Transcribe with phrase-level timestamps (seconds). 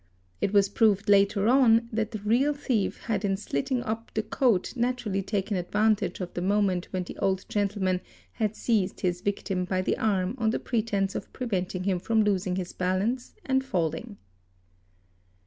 [0.41, 4.75] It was proved later on that the real thief had in slitting up the coat
[4.75, 8.55] | naturally taken advantage of the moment when the "old gentleman "'| ACCOMPLICES 693 "had
[8.89, 12.73] seized his victim by the arm on the pretence of preventing him from losing his
[12.73, 14.17] balance and falling.